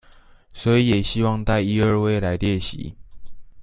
[0.51, 2.95] 所以也希望帶一二位來列席